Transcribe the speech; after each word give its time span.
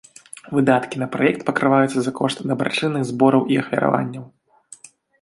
Выдаткі 0.59 1.01
на 1.03 1.07
праект 1.15 1.41
пакрываюцца 1.51 1.99
за 2.09 2.15
кошт 2.21 2.37
дабрачынных 2.55 3.07
збораў 3.13 3.41
і 3.55 3.63
ахвяраванняў. 3.67 4.29